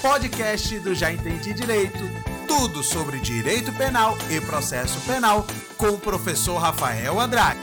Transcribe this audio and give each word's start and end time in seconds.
podcast 0.00 0.78
do 0.80 0.94
Já 0.94 1.12
Entendi 1.12 1.52
Direito. 1.52 1.98
Tudo 2.48 2.82
sobre 2.82 3.20
direito 3.20 3.70
penal 3.74 4.16
e 4.30 4.40
processo 4.40 4.98
penal 5.06 5.44
com 5.76 5.90
o 5.90 6.00
professor 6.00 6.56
Rafael 6.56 7.20
Andrade. 7.20 7.60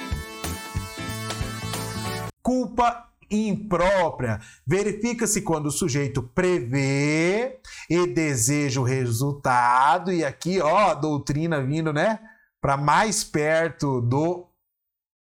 Culpa 2.44 3.10
imprópria. 3.30 4.40
Verifica-se 4.66 5.42
quando 5.42 5.66
o 5.66 5.72
sujeito 5.72 6.22
prevê 6.22 7.60
e 7.90 8.06
deseja 8.06 8.80
o 8.80 8.84
resultado. 8.84 10.14
E 10.14 10.24
aqui, 10.24 10.62
ó, 10.62 10.92
a 10.92 10.94
doutrina 10.94 11.62
vindo, 11.62 11.92
né? 11.92 12.20
Para 12.62 12.78
mais 12.78 13.24
perto 13.24 14.00
do 14.00 14.48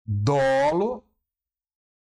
dolo, 0.04 1.02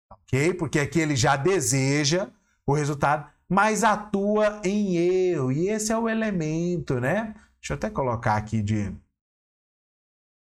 ok? 0.10 0.54
Porque 0.54 0.80
aqui 0.80 1.00
ele 1.02 1.18
já 1.18 1.36
deseja 1.36 2.30
o 2.66 2.74
resultado 2.74 3.31
mas 3.52 3.84
atua 3.84 4.62
em 4.64 4.96
eu. 4.96 5.52
E 5.52 5.68
esse 5.68 5.92
é 5.92 5.98
o 5.98 6.08
elemento, 6.08 7.02
né? 7.02 7.36
Deixa 7.60 7.74
eu 7.74 7.76
até 7.76 7.90
colocar 7.90 8.38
aqui 8.38 8.62
de. 8.62 8.84
Deixa 8.86 9.02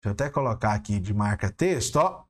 eu 0.05 0.11
até 0.13 0.31
colocar 0.31 0.73
aqui 0.73 0.99
de 0.99 1.13
marca 1.13 1.51
texto, 1.51 1.97
ó. 1.97 2.23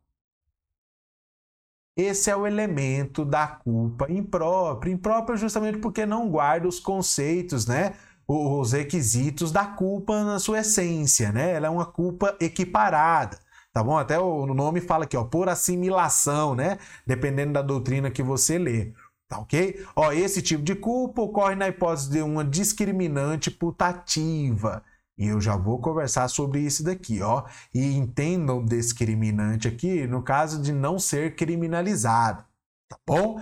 Esse 1.96 2.30
é 2.30 2.36
o 2.36 2.46
elemento 2.46 3.24
da 3.24 3.48
culpa 3.48 4.12
imprópria. 4.12 4.92
Imprópria 4.92 5.38
justamente 5.38 5.78
porque 5.78 6.06
não 6.06 6.30
guarda 6.30 6.68
os 6.68 6.82
conceitos, 6.82 7.66
né? 7.66 7.96
Os 8.28 8.74
requisitos 8.74 9.54
da 9.54 9.66
culpa 9.66 10.22
na 10.26 10.38
sua 10.38 10.60
essência, 10.60 11.32
né? 11.32 11.54
Ela 11.54 11.68
é 11.68 11.70
uma 11.70 11.86
culpa 11.86 12.36
equiparada 12.42 13.40
tá 13.78 13.84
bom? 13.84 13.96
Até 13.96 14.18
o 14.18 14.48
nome 14.48 14.82
fala 14.82 15.04
aqui, 15.04 15.16
ó, 15.16 15.24
por 15.24 15.48
assimilação, 15.50 16.56
né? 16.56 16.80
Dependendo 17.06 17.54
da 17.54 17.62
doutrina 17.62 18.10
que 18.10 18.24
você 18.24 18.58
lê. 18.58 18.92
Tá 19.28 19.40
ok? 19.40 19.86
Ó, 19.96 20.12
esse 20.12 20.42
tipo 20.42 20.64
de 20.64 20.74
culpa 20.74 21.22
ocorre 21.22 21.56
na 21.56 21.68
hipótese 21.68 22.10
de 22.10 22.22
uma 22.22 22.46
discriminante 22.46 23.52
putativa. 23.52 24.84
E 25.18 25.28
eu 25.28 25.42
já 25.42 25.58
vou 25.58 25.80
conversar 25.80 26.28
sobre 26.28 26.62
isso 26.62 26.84
daqui, 26.84 27.22
ó. 27.22 27.44
E 27.74 27.96
entendam 27.96 28.64
discriminante 28.64 29.68
aqui 29.68 30.06
no 30.08 30.22
caso 30.22 30.62
de 30.62 30.72
não 30.72 31.00
ser 31.00 31.36
criminalizado, 31.36 32.46
tá 32.88 32.98
bom? 33.06 33.42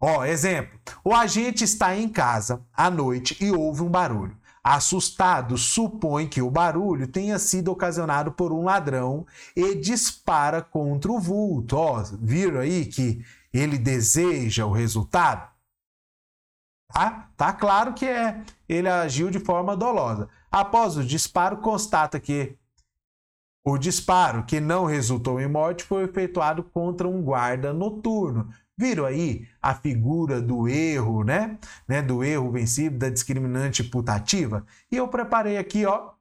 Ó, 0.00 0.24
exemplo. 0.24 0.78
O 1.02 1.14
agente 1.14 1.64
está 1.64 1.96
em 1.96 2.08
casa 2.08 2.62
à 2.72 2.90
noite 2.90 3.36
e 3.42 3.50
ouve 3.50 3.82
um 3.82 3.88
barulho. 3.88 4.36
Assustado, 4.62 5.56
supõe 5.56 6.26
que 6.26 6.42
o 6.42 6.50
barulho 6.50 7.06
tenha 7.06 7.38
sido 7.38 7.70
ocasionado 7.70 8.32
por 8.32 8.52
um 8.52 8.64
ladrão 8.64 9.24
e 9.54 9.76
dispara 9.76 10.60
contra 10.60 11.10
o 11.10 11.20
vulto. 11.20 11.76
Ó, 11.76 12.02
viram 12.20 12.60
aí 12.60 12.84
que 12.84 13.24
ele 13.58 13.78
deseja 13.78 14.66
o 14.66 14.72
resultado? 14.72 15.50
Tá? 16.92 17.30
Tá 17.36 17.52
claro 17.52 17.94
que 17.94 18.06
é. 18.06 18.42
Ele 18.68 18.88
agiu 18.88 19.30
de 19.30 19.38
forma 19.38 19.76
dolosa. 19.76 20.28
Após 20.50 20.96
o 20.96 21.04
disparo, 21.04 21.58
constata 21.58 22.18
que 22.18 22.56
o 23.64 23.76
disparo 23.76 24.44
que 24.44 24.60
não 24.60 24.84
resultou 24.84 25.40
em 25.40 25.48
morte 25.48 25.82
foi 25.82 26.04
efetuado 26.04 26.62
contra 26.62 27.08
um 27.08 27.20
guarda 27.20 27.72
noturno. 27.72 28.48
Viram 28.78 29.04
aí 29.04 29.48
a 29.60 29.74
figura 29.74 30.40
do 30.40 30.68
erro, 30.68 31.24
né? 31.24 31.58
né? 31.88 32.02
Do 32.02 32.22
erro 32.22 32.52
vencido, 32.52 32.98
da 32.98 33.08
discriminante 33.08 33.82
putativa? 33.82 34.64
E 34.90 34.96
eu 34.96 35.08
preparei 35.08 35.56
aqui, 35.56 35.84
ó, 35.86 36.12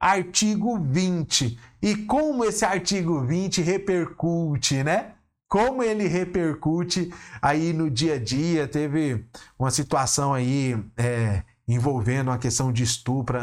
artigo 0.00 0.78
20. 0.78 1.58
E 1.82 1.96
como 2.06 2.44
esse 2.44 2.64
artigo 2.64 3.20
20 3.20 3.62
repercute, 3.62 4.82
né? 4.82 5.14
Como 5.48 5.82
ele 5.82 6.06
repercute 6.06 7.12
aí 7.40 7.72
no 7.72 7.90
dia 7.90 8.14
a 8.14 8.18
dia. 8.18 8.68
Teve 8.68 9.24
uma 9.58 9.70
situação 9.70 10.34
aí 10.34 10.76
é, 10.96 11.42
envolvendo 11.66 12.28
uma 12.28 12.38
questão 12.38 12.72
de 12.72 12.82
estupro 12.82 13.38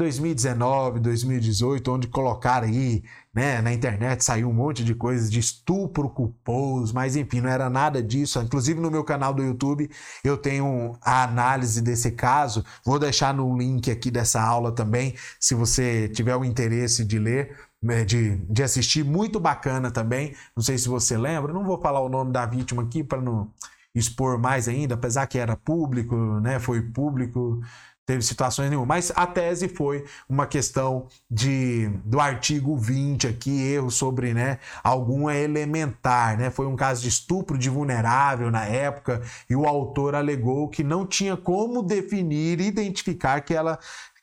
2019, 0.00 0.98
2018, 0.98 1.92
onde 1.92 2.08
colocaram 2.08 2.66
aí, 2.66 3.04
né, 3.34 3.60
na 3.60 3.70
internet 3.70 4.24
saiu 4.24 4.48
um 4.48 4.52
monte 4.52 4.82
de 4.82 4.94
coisas 4.94 5.30
de 5.30 5.38
estupro 5.38 6.08
culposo, 6.08 6.94
mas 6.94 7.16
enfim, 7.16 7.42
não 7.42 7.50
era 7.50 7.68
nada 7.68 8.02
disso. 8.02 8.40
Inclusive 8.40 8.80
no 8.80 8.90
meu 8.90 9.04
canal 9.04 9.34
do 9.34 9.42
YouTube 9.42 9.90
eu 10.24 10.38
tenho 10.38 10.96
a 11.02 11.24
análise 11.24 11.82
desse 11.82 12.12
caso. 12.12 12.64
Vou 12.82 12.98
deixar 12.98 13.34
no 13.34 13.56
link 13.58 13.90
aqui 13.90 14.10
dessa 14.10 14.40
aula 14.40 14.72
também, 14.72 15.14
se 15.38 15.54
você 15.54 16.08
tiver 16.08 16.34
o 16.34 16.44
interesse 16.46 17.04
de 17.04 17.18
ler. 17.18 17.54
De, 17.82 18.36
de 18.36 18.62
assistir, 18.62 19.02
muito 19.02 19.40
bacana 19.40 19.90
também. 19.90 20.34
Não 20.54 20.62
sei 20.62 20.76
se 20.76 20.86
você 20.86 21.16
lembra, 21.16 21.52
não 21.52 21.64
vou 21.64 21.80
falar 21.80 22.00
o 22.00 22.10
nome 22.10 22.30
da 22.30 22.44
vítima 22.44 22.82
aqui 22.82 23.02
para 23.02 23.22
não 23.22 23.50
expor 23.94 24.38
mais 24.38 24.68
ainda, 24.68 24.94
apesar 24.94 25.26
que 25.26 25.38
era 25.38 25.56
público, 25.56 26.14
né? 26.40 26.58
Foi 26.58 26.82
público, 26.82 27.60
teve 28.06 28.22
situações 28.22 28.68
nenhuma. 28.70 28.86
Mas 28.86 29.12
a 29.14 29.26
tese 29.26 29.68
foi 29.68 30.04
uma 30.28 30.46
questão 30.46 31.06
de 31.30 31.88
do 32.04 32.20
artigo 32.20 32.76
20 32.76 33.28
aqui, 33.28 33.62
erro 33.62 33.90
sobre, 33.90 34.34
né, 34.34 34.58
algum 34.82 35.30
elementar, 35.30 36.36
né? 36.36 36.50
Foi 36.50 36.66
um 36.66 36.76
caso 36.76 37.02
de 37.02 37.08
estupro 37.08 37.56
de 37.58 37.70
vulnerável 37.70 38.50
na 38.50 38.64
época 38.64 39.22
e 39.48 39.56
o 39.56 39.66
autor 39.66 40.14
alegou 40.14 40.68
que 40.68 40.82
não 40.82 41.06
tinha 41.06 41.36
como 41.36 41.82
definir, 41.82 42.60
identificar 42.60 43.40
que 43.40 43.54
ela 43.54 43.78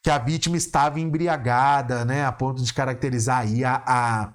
que 0.08 0.12
a 0.12 0.18
vítima 0.18 0.56
estava 0.56 1.02
embriagada, 1.02 2.06
né, 2.06 2.24
a 2.24 2.32
ponto 2.32 2.64
de 2.64 2.74
caracterizar 2.74 3.40
aí 3.40 3.66
a, 3.66 3.84
a, 3.86 4.34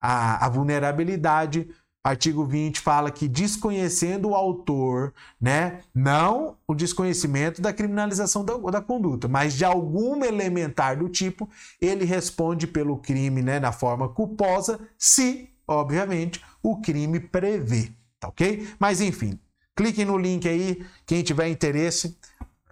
a, 0.00 0.46
a 0.46 0.48
vulnerabilidade. 0.48 1.68
Artigo 2.02 2.44
20 2.44 2.80
fala 2.80 3.08
que 3.08 3.28
desconhecendo 3.28 4.30
o 4.30 4.34
autor, 4.34 5.14
né, 5.40 5.78
não 5.94 6.56
o 6.66 6.74
desconhecimento 6.74 7.62
da 7.62 7.72
criminalização 7.72 8.44
da, 8.44 8.56
da 8.56 8.80
conduta, 8.80 9.28
mas 9.28 9.54
de 9.54 9.64
algum 9.64 10.24
elementar 10.24 10.98
do 10.98 11.08
tipo, 11.08 11.48
ele 11.80 12.04
responde 12.04 12.66
pelo 12.66 12.98
crime, 12.98 13.42
né, 13.42 13.60
na 13.60 13.70
forma 13.70 14.08
culposa, 14.08 14.80
se, 14.98 15.50
obviamente, 15.68 16.44
o 16.60 16.80
crime 16.80 17.20
prevê, 17.20 17.92
tá 18.18 18.26
ok? 18.26 18.66
Mas 18.76 19.00
enfim, 19.00 19.38
clique 19.76 20.04
no 20.04 20.18
link 20.18 20.48
aí, 20.48 20.84
quem 21.06 21.22
tiver 21.22 21.46
interesse, 21.48 22.18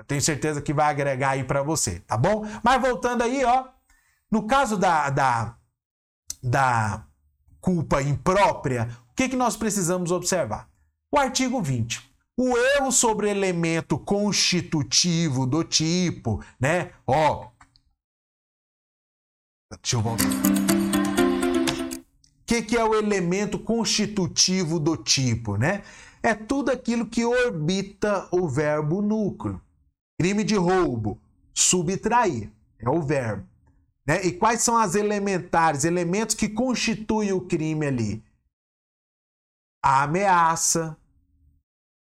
tenho 0.05 0.21
certeza 0.21 0.63
que 0.63 0.73
vai 0.73 0.91
agregar 0.91 1.31
aí 1.31 1.45
para 1.45 1.63
você, 1.63 2.01
tá 2.01 2.17
bom? 2.17 2.47
Mas 2.63 2.81
voltando 2.81 3.23
aí, 3.23 3.45
ó, 3.45 3.69
no 4.31 4.47
caso 4.47 4.77
da, 4.77 5.11
da, 5.11 5.57
da 6.43 7.05
culpa 7.61 8.01
imprópria, 8.01 8.89
o 9.11 9.15
que, 9.15 9.29
que 9.29 9.37
nós 9.37 9.57
precisamos 9.57 10.11
observar? 10.11 10.69
O 11.13 11.19
artigo 11.19 11.61
20. 11.61 12.11
O 12.37 12.57
erro 12.57 12.91
sobre 12.91 13.29
elemento 13.29 13.99
constitutivo 13.99 15.47
do 15.47 15.63
tipo, 15.63 16.43
né? 16.59 16.93
Ó. 17.07 17.49
Deixa 19.83 19.97
eu 19.97 20.01
voltar. 20.01 20.25
O 20.25 22.05
que, 22.47 22.63
que 22.63 22.77
é 22.77 22.85
o 22.85 22.95
elemento 22.95 23.59
constitutivo 23.59 24.81
do 24.81 24.97
tipo, 24.97 25.57
né? 25.57 25.83
É 26.23 26.35
tudo 26.35 26.71
aquilo 26.71 27.07
que 27.07 27.25
orbita 27.25 28.29
o 28.31 28.49
verbo 28.49 29.03
núcleo. 29.03 29.61
Crime 30.21 30.45
de 30.45 30.55
roubo, 30.55 31.19
subtrair, 31.55 32.53
é 32.79 32.91
o 32.91 33.01
verbo. 33.01 33.49
Né? 34.07 34.23
E 34.27 34.33
quais 34.33 34.61
são 34.61 34.77
as 34.77 34.95
elementares, 34.95 35.85
elementos 35.85 36.35
que 36.35 36.47
constituem 36.47 37.33
o 37.33 37.41
crime 37.41 37.87
ali? 37.87 38.23
A 39.83 40.03
ameaça, 40.03 40.95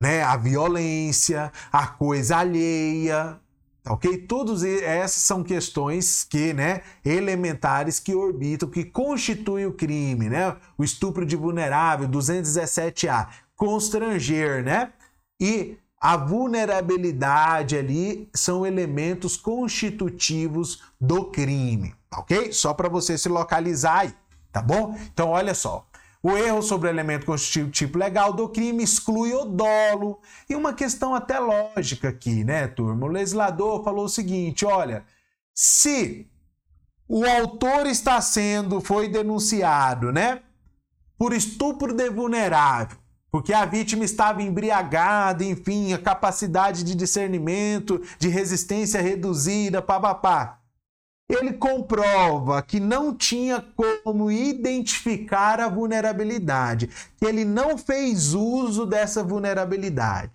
né? 0.03 0.23
a 0.23 0.37
violência, 0.37 1.51
a 1.73 1.87
coisa 1.87 2.37
alheia, 2.37 3.41
ok? 3.87 4.19
Todas 4.27 4.63
essas 4.63 5.23
são 5.23 5.43
questões 5.43 6.25
que, 6.25 6.53
né, 6.53 6.83
elementares 7.03 7.99
que 7.99 8.15
orbitam, 8.15 8.69
que 8.69 8.85
constituem 8.85 9.65
o 9.65 9.73
crime, 9.73 10.29
né? 10.29 10.55
O 10.77 10.85
estupro 10.85 11.25
de 11.25 11.37
vulnerável, 11.37 12.07
217A, 12.07 13.29
constranger, 13.57 14.63
né? 14.63 14.93
E 15.41 15.79
a 16.05 16.19
vulnerabilidade 16.19 17.79
ali 17.79 18.29
são 18.35 18.67
elementos 18.67 19.39
constitutivos 19.39 20.83
do 21.01 21.31
crime, 21.31 21.95
ok? 22.15 22.53
Só 22.53 22.75
para 22.75 22.91
você 22.91 23.17
se 23.17 23.27
localizar 23.27 24.01
aí, 24.01 24.15
tá 24.53 24.61
bom? 24.61 24.95
Então, 25.15 25.31
olha 25.31 25.55
só. 25.55 25.87
O 26.23 26.37
erro 26.37 26.61
sobre 26.61 26.89
o 26.89 26.91
elemento 26.91 27.25
constitutivo 27.25 27.71
tipo 27.71 27.97
legal 27.97 28.35
do 28.35 28.51
crime 28.51 28.85
exclui 28.85 29.33
o 29.33 29.47
dolo. 29.47 30.21
E 30.47 30.55
uma 30.55 30.75
questão 30.75 31.15
até 31.15 31.39
lógica 31.39 32.11
aqui, 32.11 32.45
né, 32.45 32.67
turma? 32.67 33.07
O 33.07 33.09
legislador 33.09 33.83
falou 33.83 34.05
o 34.05 34.09
seguinte: 34.11 34.67
olha, 34.67 35.07
se 35.55 36.29
o 37.09 37.25
autor 37.25 37.87
está 37.87 38.21
sendo, 38.21 38.79
foi 38.79 39.09
denunciado, 39.09 40.13
né, 40.13 40.43
por 41.17 41.33
estupro 41.33 41.95
de 41.95 42.11
vulnerável, 42.11 42.99
porque 43.35 43.53
a 43.53 43.65
vítima 43.65 44.05
estava 44.05 44.45
embriagada, 44.45 45.43
enfim, 45.45 45.93
a 45.93 45.99
capacidade 45.99 46.85
de 46.85 46.95
discernimento, 46.95 48.01
de 48.17 48.29
resistência 48.29 49.03
reduzida, 49.03 49.83
papapá. 49.83 50.61
Ele 51.29 51.55
comprova 51.55 52.63
que 52.63 52.79
não 52.79 53.13
tinha 53.13 53.61
como 53.75 54.31
identificar 54.31 55.59
a 55.59 55.69
vulnerabilidade, 55.69 56.89
que 57.17 57.27
ele 57.27 57.45
não 57.45 57.77
fez 57.77 58.35
uso 58.35 58.87
dessa 58.87 59.25
vulnerabilidade. 59.25 60.31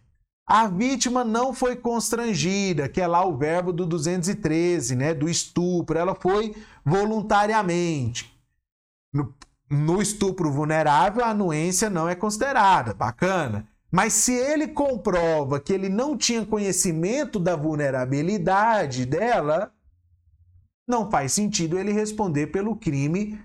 A 0.46 0.68
vítima 0.68 1.24
não 1.24 1.54
foi 1.54 1.78
constrangida, 1.78 2.90
que 2.90 3.00
é 3.00 3.08
lá 3.08 3.26
o 3.26 3.38
verbo 3.38 3.72
do 3.72 3.86
213, 3.86 4.94
né, 4.98 5.14
do 5.14 5.30
estupro, 5.30 5.98
ela 5.98 6.16
foi 6.16 6.54
voluntariamente. 6.84 8.30
No, 9.70 10.02
estupro 10.02 10.52
vulnerável, 10.52 11.24
a 11.24 11.30
anuência 11.30 11.90
não 11.90 12.10
é 12.10 12.16
considerada, 12.16 12.94
bacana. 12.94 13.68
Mas 13.92 14.14
se 14.14 14.34
ele 14.34 14.68
comprova 14.68 15.60
que 15.60 15.74
ele 15.74 15.90
não 15.90 16.18
tinha 16.18 16.46
conhecimento 16.46 17.40
da 17.40 17.56
vulnerabilidade 17.56 19.06
dela, 19.06 19.72
não 20.88 21.10
faz 21.10 21.34
sentido 21.34 21.78
ele 21.78 21.92
responder 21.92 22.48
pelo 22.48 22.76
crime 22.76 23.40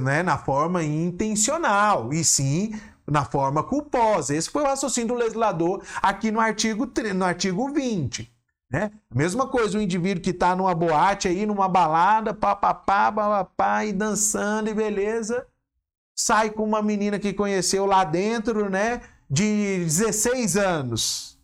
né, 0.00 0.22
na 0.22 0.38
forma 0.38 0.82
intencional, 0.82 2.12
e 2.12 2.24
sim 2.24 2.74
na 3.06 3.24
forma 3.24 3.62
culposa. 3.62 4.34
Esse 4.34 4.50
foi 4.50 4.62
o 4.62 4.66
raciocínio 4.66 5.08
do 5.08 5.20
legislador 5.20 5.82
aqui 6.00 6.30
no 6.30 6.40
artigo, 6.40 6.88
no 7.14 7.24
artigo 7.24 7.72
20. 7.72 8.31
Né? 8.72 8.90
Mesma 9.14 9.46
coisa, 9.46 9.76
o 9.76 9.82
indivíduo 9.82 10.22
que 10.22 10.30
está 10.30 10.56
numa 10.56 10.74
boate 10.74 11.28
aí, 11.28 11.44
numa 11.44 11.68
balada, 11.68 12.32
papapá, 12.32 13.12
papapá, 13.12 13.84
e 13.84 13.92
dançando 13.92 14.70
e 14.70 14.74
beleza, 14.74 15.46
sai 16.16 16.48
com 16.48 16.64
uma 16.64 16.80
menina 16.80 17.18
que 17.18 17.34
conheceu 17.34 17.84
lá 17.84 18.02
dentro, 18.02 18.70
né, 18.70 19.02
de 19.28 19.80
16 19.84 20.56
anos. 20.56 21.38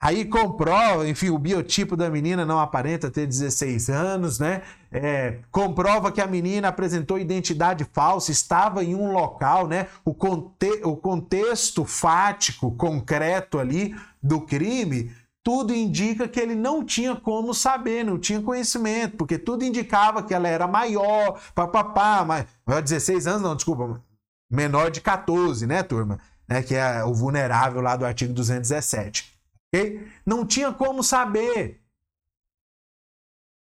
Aí 0.00 0.26
comprova, 0.26 1.08
enfim, 1.08 1.30
o 1.30 1.38
biotipo 1.38 1.96
da 1.96 2.10
menina 2.10 2.44
não 2.44 2.60
aparenta 2.60 3.10
ter 3.10 3.26
16 3.26 3.90
anos, 3.90 4.38
né? 4.38 4.62
É, 4.92 5.38
comprova 5.50 6.12
que 6.12 6.20
a 6.20 6.26
menina 6.26 6.68
apresentou 6.68 7.18
identidade 7.18 7.84
falsa, 7.92 8.30
estava 8.30 8.84
em 8.84 8.94
um 8.94 9.10
local, 9.10 9.66
né? 9.66 9.88
O, 10.04 10.14
conte 10.14 10.80
o 10.84 10.96
contexto 10.96 11.84
fático, 11.84 12.70
concreto 12.76 13.58
ali 13.58 13.92
do 14.22 14.40
crime 14.42 15.10
tudo 15.48 15.74
indica 15.74 16.28
que 16.28 16.38
ele 16.38 16.54
não 16.54 16.84
tinha 16.84 17.16
como 17.16 17.54
saber, 17.54 18.04
não 18.04 18.18
tinha 18.18 18.42
conhecimento, 18.42 19.16
porque 19.16 19.38
tudo 19.38 19.64
indicava 19.64 20.22
que 20.22 20.34
ela 20.34 20.46
era 20.46 20.68
maior, 20.68 21.40
papapá, 21.54 22.22
mas 22.22 22.46
16 22.66 23.26
anos, 23.26 23.40
não, 23.40 23.56
desculpa, 23.56 24.04
menor 24.50 24.90
de 24.90 25.00
14, 25.00 25.66
né, 25.66 25.82
turma? 25.82 26.20
Né, 26.46 26.62
que 26.62 26.74
é 26.74 27.02
o 27.02 27.14
vulnerável 27.14 27.80
lá 27.80 27.96
do 27.96 28.04
artigo 28.04 28.34
217. 28.34 29.40
Okay? 29.72 30.06
Não 30.26 30.44
tinha 30.44 30.70
como 30.70 31.02
saber. 31.02 31.80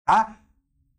Tá? 0.06 0.38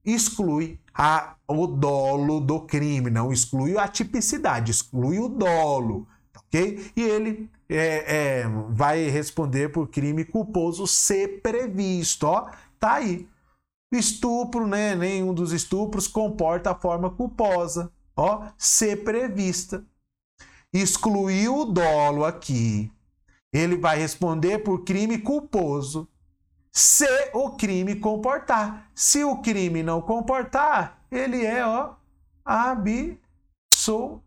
Exclui 0.04 0.82
a, 0.94 1.38
o 1.48 1.66
dolo 1.66 2.42
do 2.42 2.60
crime, 2.60 3.10
não 3.10 3.32
exclui 3.32 3.78
a 3.78 3.88
tipicidade, 3.88 4.72
exclui 4.72 5.18
o 5.18 5.30
dolo. 5.30 6.06
Ok? 6.36 6.92
E 6.94 7.02
ele 7.02 7.50
é, 7.76 8.42
é, 8.42 8.44
vai 8.70 9.10
responder 9.10 9.70
por 9.70 9.88
crime 9.88 10.24
culposo 10.24 10.86
se 10.86 11.28
previsto. 11.28 12.28
Ó, 12.28 12.50
tá 12.80 12.96
aí. 12.96 13.28
Estupro, 13.92 14.68
né? 14.68 14.96
Nenhum 14.96 15.34
dos 15.34 15.52
estupros 15.52 16.08
comporta 16.08 16.72
a 16.72 16.76
forma 16.76 17.10
culposa. 17.10 17.92
Ó, 18.16 18.48
se 18.58 18.96
prevista. 18.96 19.84
Excluiu 20.72 21.60
o 21.60 21.66
dolo 21.66 22.26
aqui. 22.26 22.92
Ele 23.52 23.78
vai 23.78 23.98
responder 23.98 24.60
por 24.60 24.84
crime 24.84 25.20
culposo 25.20 26.08
se 26.72 27.08
o 27.34 27.52
crime 27.52 27.96
comportar. 27.96 28.92
Se 28.96 29.24
o 29.24 29.38
crime 29.42 29.84
não 29.84 30.02
comportar, 30.02 31.06
ele 31.12 31.46
é, 31.46 31.66
ó, 31.66 31.94
absolvido. 32.44 34.24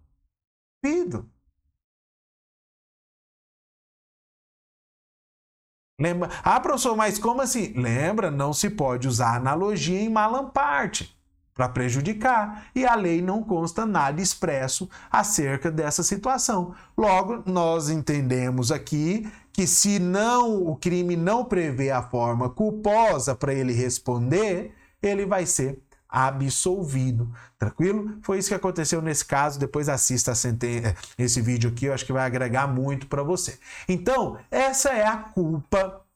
Lembra? 5.98 6.28
Ah, 6.44 6.60
professor, 6.60 6.94
mas 6.94 7.18
como 7.18 7.40
assim? 7.40 7.72
Lembra, 7.74 8.30
não 8.30 8.52
se 8.52 8.68
pode 8.68 9.08
usar 9.08 9.36
analogia 9.36 9.98
em 9.98 10.10
malamparte 10.10 11.16
para 11.54 11.70
prejudicar, 11.70 12.66
e 12.74 12.84
a 12.84 12.94
lei 12.94 13.22
não 13.22 13.42
consta 13.42 13.86
nada 13.86 14.20
expresso 14.20 14.90
acerca 15.10 15.70
dessa 15.70 16.02
situação. 16.02 16.74
Logo, 16.94 17.42
nós 17.46 17.88
entendemos 17.88 18.70
aqui 18.70 19.26
que 19.54 19.66
se 19.66 19.98
não 19.98 20.66
o 20.66 20.76
crime 20.76 21.16
não 21.16 21.46
prevê 21.46 21.90
a 21.90 22.02
forma 22.02 22.50
culposa 22.50 23.34
para 23.34 23.54
ele 23.54 23.72
responder, 23.72 24.74
ele 25.02 25.24
vai 25.24 25.46
ser 25.46 25.82
absolvido. 26.08 27.32
Tranquilo? 27.58 28.18
Foi 28.22 28.38
isso 28.38 28.48
que 28.48 28.54
aconteceu 28.54 29.02
nesse 29.02 29.24
caso. 29.24 29.58
Depois 29.58 29.88
assista 29.88 30.32
eh, 30.32 30.94
esse 31.18 31.40
vídeo 31.40 31.70
aqui, 31.70 31.86
eu 31.86 31.94
acho 31.94 32.04
que 32.04 32.12
vai 32.12 32.24
agregar 32.24 32.66
muito 32.66 33.06
para 33.06 33.22
você. 33.22 33.58
Então, 33.88 34.38
essa 34.50 34.90
é 34.90 35.06
a 35.06 35.16
culpa 35.16 36.06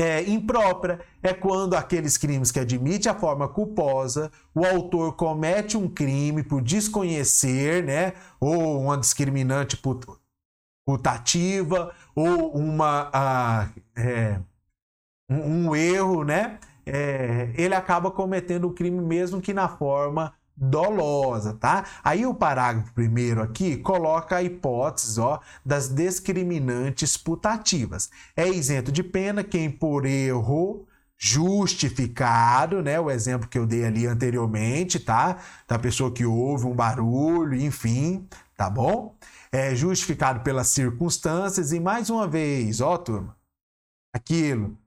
é, 0.00 0.22
imprópria. 0.22 1.00
É 1.22 1.34
quando 1.34 1.74
aqueles 1.74 2.16
crimes 2.16 2.50
que 2.50 2.58
admite 2.58 3.08
a 3.08 3.14
forma 3.14 3.46
culposa, 3.48 4.32
o 4.54 4.64
autor 4.64 5.14
comete 5.14 5.76
um 5.76 5.88
crime 5.88 6.42
por 6.42 6.62
desconhecer, 6.62 7.84
né? 7.84 8.14
Ou 8.40 8.80
uma 8.80 8.96
discriminante 8.96 9.80
putativa, 10.86 11.94
ou 12.14 12.52
uma. 12.52 13.10
Uh, 13.10 13.80
é, 14.00 14.40
um, 15.28 15.68
um 15.68 15.76
erro, 15.76 16.24
né? 16.24 16.58
É, 16.86 17.52
ele 17.56 17.74
acaba 17.74 18.10
cometendo 18.10 18.66
o 18.66 18.72
crime 18.72 19.00
mesmo 19.00 19.40
que 19.40 19.52
na 19.52 19.68
forma 19.68 20.32
dolosa, 20.60 21.54
tá? 21.54 21.86
Aí 22.04 22.26
o 22.26 22.34
parágrafo 22.34 22.92
primeiro 22.92 23.42
aqui 23.42 23.78
coloca 23.78 24.36
a 24.36 24.42
hipótese, 24.42 25.18
ó, 25.18 25.40
das 25.64 25.88
discriminantes 25.88 27.16
putativas. 27.16 28.10
É 28.36 28.46
isento 28.46 28.92
de 28.92 29.02
pena 29.02 29.42
quem 29.42 29.70
por 29.70 30.04
erro 30.04 30.86
justificado, 31.16 32.82
né? 32.82 33.00
O 33.00 33.10
exemplo 33.10 33.48
que 33.48 33.58
eu 33.58 33.66
dei 33.66 33.84
ali 33.84 34.06
anteriormente, 34.06 34.98
tá? 35.00 35.38
Da 35.66 35.78
pessoa 35.78 36.12
que 36.12 36.24
ouve 36.26 36.66
um 36.66 36.74
barulho, 36.74 37.54
enfim, 37.54 38.26
tá 38.56 38.68
bom? 38.68 39.16
É 39.52 39.74
justificado 39.74 40.40
pelas 40.40 40.68
circunstâncias 40.68 41.72
e 41.72 41.80
mais 41.80 42.10
uma 42.10 42.26
vez, 42.28 42.80
ó, 42.80 42.96
turma, 42.96 43.36
aquilo 44.14 44.78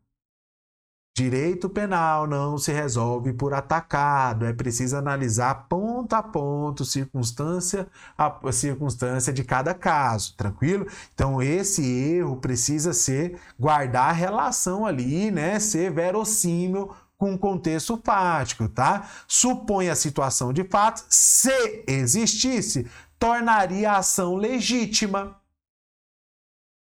Direito 1.15 1.69
penal 1.69 2.25
não 2.25 2.57
se 2.57 2.71
resolve 2.71 3.33
por 3.33 3.54
atacado, 3.54 4.48
é 4.48 4.51
preciso 4.51 4.98
analisar 4.98 5.68
ponto 5.69 6.13
a 6.13 6.24
ponto, 6.24 6.83
circunstância 6.83 7.88
a 8.18 8.51
circunstância 8.51 9.31
de 9.31 9.44
cada 9.44 9.75
caso, 9.75 10.36
tranquilo? 10.36 10.88
Então 11.13 11.39
esse 11.39 11.86
erro 11.86 12.38
precisa 12.38 12.94
ser 12.94 13.39
guardar 13.60 14.10
a 14.10 14.12
relação 14.12 14.88
ali, 14.88 15.29
né, 15.29 15.60
ser 15.60 15.91
verossímil 15.91 16.89
com 17.15 17.36
o 17.36 17.38
contexto 17.38 17.96
fático, 18.03 18.67
tá? 18.67 19.08
Supõe 19.27 19.89
a 19.89 19.96
situação 19.96 20.51
de 20.51 20.63
fato, 20.63 21.05
se 21.10 21.84
existisse, 21.88 22.88
tornaria 23.20 23.91
a 23.91 23.98
ação 23.98 24.36
legítima 24.36 25.42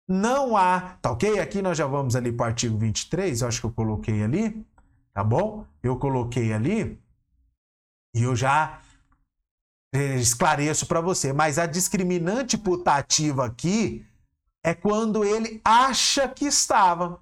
não 0.08 0.56
há, 0.56 0.96
tá 1.02 1.10
ok? 1.10 1.40
Aqui 1.40 1.60
nós 1.60 1.76
já 1.76 1.86
vamos 1.86 2.14
ali 2.14 2.32
para 2.32 2.44
o 2.44 2.46
artigo 2.46 2.78
23, 2.78 3.40
eu 3.40 3.48
acho 3.48 3.60
que 3.60 3.66
eu 3.66 3.72
coloquei 3.72 4.22
ali, 4.22 4.64
tá 5.12 5.24
bom? 5.24 5.66
Eu 5.82 5.96
coloquei 5.98 6.52
ali 6.52 7.00
e 8.14 8.22
eu 8.22 8.34
já 8.34 8.80
é, 9.92 10.16
esclareço 10.16 10.86
para 10.86 11.00
você. 11.00 11.32
Mas 11.32 11.58
a 11.58 11.66
discriminante 11.66 12.56
putativa 12.56 13.44
aqui 13.44 14.06
é 14.64 14.74
quando 14.74 15.24
ele 15.24 15.60
acha 15.64 16.28
que 16.28 16.44
estava. 16.44 17.20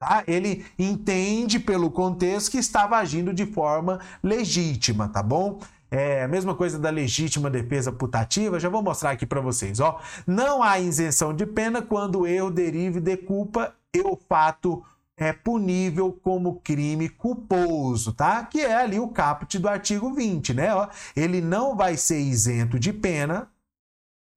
Tá? 0.00 0.24
Ele 0.26 0.64
entende 0.78 1.58
pelo 1.58 1.90
contexto 1.90 2.50
que 2.50 2.58
estava 2.58 2.96
agindo 2.96 3.34
de 3.34 3.46
forma 3.46 4.00
legítima, 4.22 5.08
tá 5.08 5.22
bom? 5.22 5.60
É 5.90 6.22
a 6.22 6.28
mesma 6.28 6.54
coisa 6.54 6.78
da 6.78 6.88
legítima 6.88 7.50
defesa 7.50 7.90
putativa, 7.90 8.60
já 8.60 8.68
vou 8.68 8.82
mostrar 8.82 9.10
aqui 9.10 9.26
para 9.26 9.40
vocês. 9.40 9.80
Ó. 9.80 10.00
Não 10.26 10.62
há 10.62 10.78
isenção 10.78 11.34
de 11.34 11.44
pena 11.44 11.82
quando 11.82 12.20
o 12.20 12.26
erro 12.26 12.50
derive 12.50 13.00
de 13.00 13.16
culpa 13.16 13.74
e 13.92 14.00
o 14.00 14.16
fato 14.16 14.84
é 15.16 15.32
punível 15.32 16.12
como 16.22 16.60
crime 16.60 17.08
culposo, 17.08 18.12
tá? 18.12 18.44
Que 18.44 18.60
é 18.60 18.74
ali 18.76 18.98
o 18.98 19.08
caput 19.08 19.58
do 19.58 19.68
artigo 19.68 20.14
20, 20.14 20.54
né? 20.54 20.74
Ó, 20.74 20.88
ele 21.14 21.40
não 21.40 21.76
vai 21.76 21.96
ser 21.96 22.20
isento 22.20 22.78
de 22.78 22.92
pena, 22.92 23.50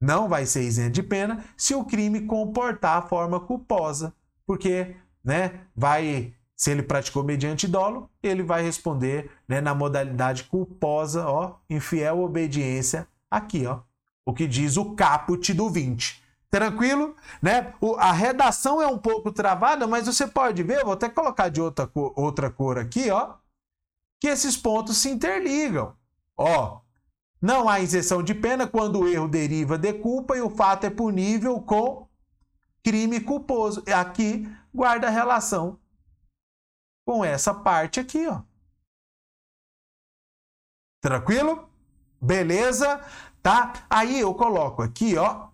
não 0.02 0.28
vai 0.28 0.46
ser 0.46 0.64
isento 0.64 0.92
de 0.92 1.04
pena 1.04 1.46
se 1.56 1.74
o 1.74 1.86
crime 1.86 2.22
comportar 2.22 2.98
a 2.98 3.02
forma 3.02 3.40
culposa, 3.40 4.14
porque, 4.46 4.96
né, 5.24 5.62
vai 5.74 6.34
se 6.64 6.72
ele 6.72 6.82
praticou 6.82 7.26
mediante 7.26 7.68
dolo, 7.68 8.10
ele 8.24 8.42
vai 8.42 8.64
responder 8.64 9.30
né, 9.46 9.60
na 9.60 9.76
modalidade 9.76 10.46
culposa, 10.46 11.28
ó, 11.28 11.56
infiel 11.70 12.22
obediência, 12.22 13.06
aqui, 13.30 13.66
ó, 13.66 13.82
o 14.26 14.34
que 14.34 14.48
diz 14.48 14.78
o 14.78 14.96
caput 14.96 15.54
do 15.54 15.70
20. 15.70 16.24
Tranquilo? 16.50 17.18
Né? 17.42 17.74
O, 17.82 17.96
a 17.96 18.14
redação 18.14 18.82
é 18.82 18.88
um 18.88 18.98
pouco 18.98 19.30
travada, 19.30 19.86
mas 19.86 20.06
você 20.06 20.26
pode 20.26 20.64
ver, 20.64 20.86
vou 20.86 20.94
até 20.94 21.10
colocar 21.10 21.50
de 21.50 21.60
outra 21.60 21.86
cor, 21.86 22.14
outra 22.16 22.50
cor 22.50 22.78
aqui, 22.78 23.12
ó, 23.12 23.34
que 24.18 24.30
esses 24.30 24.56
pontos 24.56 24.96
se 24.96 25.10
interligam. 25.10 25.94
Ó, 26.38 26.80
não 27.42 27.68
há 27.68 27.82
isenção 27.82 28.24
de 28.24 28.34
pena 28.34 28.66
quando 28.66 29.02
o 29.02 29.08
erro 29.10 29.28
deriva 29.28 29.78
de 29.78 29.92
culpa 29.92 30.38
e 30.38 30.40
o 30.40 30.50
fato 30.50 30.86
é 30.86 30.90
punível 30.90 31.60
com 31.60 32.08
crime 32.82 33.20
culposo. 33.20 33.84
Aqui 33.94 34.50
guarda 34.74 35.10
relação 35.10 35.83
com 37.06 37.24
essa 37.24 37.54
parte 37.54 38.00
aqui, 38.00 38.28
ó. 38.28 38.42
Tranquilo? 41.02 41.70
Beleza? 42.22 43.02
Tá? 43.42 43.74
Aí 43.90 44.20
eu 44.20 44.34
coloco 44.34 44.82
aqui, 44.82 45.18
ó, 45.18 45.48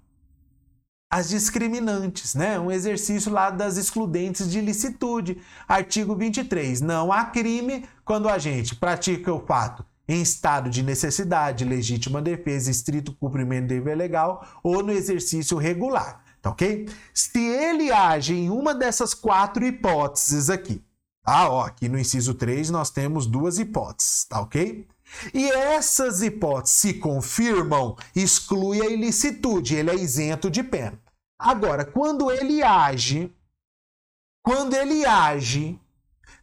as 1.11 1.29
discriminantes, 1.29 2.35
né? 2.35 2.59
Um 2.59 2.69
exercício 2.69 3.31
lá 3.31 3.49
das 3.49 3.77
excludentes 3.77 4.49
de 4.49 4.61
licitude. 4.61 5.41
Artigo 5.67 6.15
23. 6.15 6.81
Não 6.81 7.11
há 7.11 7.25
crime 7.25 7.89
quando 8.05 8.29
a 8.29 8.37
gente 8.37 8.75
pratica 8.75 9.33
o 9.33 9.43
fato 9.43 9.83
em 10.07 10.21
estado 10.21 10.69
de 10.69 10.83
necessidade, 10.83 11.65
legítima 11.65 12.21
defesa, 12.21 12.69
estrito 12.69 13.13
cumprimento 13.13 13.65
do 13.65 13.69
dever 13.69 13.95
legal 13.95 14.45
ou 14.63 14.83
no 14.83 14.91
exercício 14.91 15.57
regular, 15.57 16.23
tá 16.41 16.49
ok? 16.49 16.87
Se 17.13 17.39
ele 17.39 17.91
age 17.91 18.33
em 18.33 18.49
uma 18.49 18.73
dessas 18.73 19.13
quatro 19.13 19.63
hipóteses 19.65 20.49
aqui, 20.49 20.83
tá? 21.23 21.49
Ó, 21.49 21.61
aqui 21.61 21.88
no 21.89 21.99
inciso 21.99 22.33
3 22.33 22.69
nós 22.69 22.89
temos 22.89 23.25
duas 23.25 23.59
hipóteses, 23.59 24.25
tá 24.25 24.41
ok? 24.41 24.88
E 25.33 25.49
essas 25.49 26.21
hipóteses 26.21 26.77
se 26.77 26.93
confirmam, 26.95 27.95
exclui 28.15 28.81
a 28.81 28.89
ilicitude, 28.89 29.75
ele 29.75 29.89
é 29.89 29.95
isento 29.95 30.49
de 30.49 30.63
pena. 30.63 30.99
Agora, 31.38 31.85
quando 31.85 32.29
ele 32.29 32.61
age, 32.61 33.33
quando 34.43 34.75
ele 34.75 35.05
age 35.05 35.79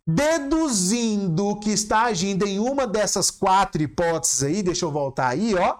deduzindo 0.07 1.59
que 1.59 1.71
está 1.71 2.05
agindo 2.05 2.47
em 2.47 2.61
uma 2.61 2.87
dessas 2.87 3.31
quatro 3.31 3.83
hipóteses 3.83 4.43
aí, 4.43 4.63
deixa 4.63 4.85
eu 4.85 4.93
voltar 4.93 5.29
aí, 5.29 5.55
ó. 5.55 5.79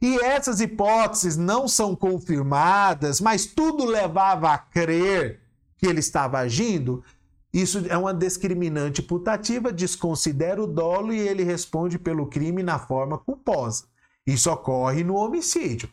E 0.00 0.18
essas 0.20 0.60
hipóteses 0.60 1.36
não 1.36 1.66
são 1.66 1.94
confirmadas, 1.94 3.20
mas 3.20 3.46
tudo 3.46 3.84
levava 3.84 4.52
a 4.52 4.58
crer 4.58 5.40
que 5.76 5.86
ele 5.86 6.00
estava 6.00 6.38
agindo. 6.38 7.04
Isso 7.52 7.84
é 7.88 7.96
uma 7.96 8.14
discriminante 8.14 9.02
putativa, 9.02 9.72
desconsidera 9.72 10.62
o 10.62 10.66
dolo 10.66 11.12
e 11.12 11.18
ele 11.18 11.42
responde 11.42 11.98
pelo 11.98 12.26
crime 12.26 12.62
na 12.62 12.78
forma 12.78 13.18
culposa. 13.18 13.84
Isso 14.26 14.50
ocorre 14.50 15.04
no 15.04 15.16
homicídio. 15.16 15.90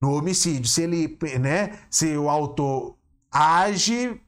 No 0.00 0.14
homicídio, 0.14 0.66
se 0.66 0.82
ele, 0.82 1.18
né, 1.38 1.78
se 1.90 2.16
o 2.16 2.30
autor 2.30 2.96
age 3.30 4.18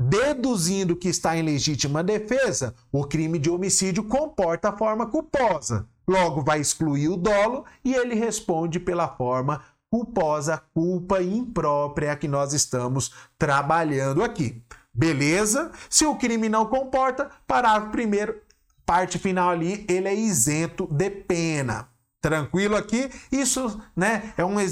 deduzindo 0.00 0.96
que 0.96 1.08
está 1.08 1.36
em 1.36 1.42
legítima 1.42 2.02
defesa, 2.02 2.74
o 2.90 3.04
crime 3.04 3.38
de 3.38 3.50
homicídio 3.50 4.04
comporta 4.04 4.70
a 4.70 4.76
forma 4.76 5.06
culposa. 5.06 5.86
Logo, 6.08 6.42
vai 6.42 6.60
excluir 6.60 7.08
o 7.08 7.16
dolo 7.16 7.64
e 7.84 7.94
ele 7.94 8.14
responde 8.14 8.80
pela 8.80 9.08
forma 9.08 9.62
culposa, 9.90 10.62
culpa 10.72 11.20
imprópria 11.20 12.16
que 12.16 12.28
nós 12.28 12.52
estamos 12.52 13.12
trabalhando 13.36 14.22
aqui. 14.22 14.62
Beleza? 14.92 15.70
Se 15.88 16.04
o 16.04 16.16
crime 16.16 16.48
não 16.48 16.66
comporta, 16.66 17.30
parágrafo 17.46 17.90
primeiro, 17.90 18.40
parte 18.84 19.18
final 19.18 19.50
ali, 19.50 19.84
ele 19.88 20.08
é 20.08 20.14
isento 20.14 20.86
de 20.90 21.10
pena. 21.10 21.88
Tranquilo 22.20 22.76
aqui? 22.76 23.10
Isso, 23.32 23.80
né, 23.96 24.34
é 24.36 24.44
um 24.44 24.58
é, 24.60 24.66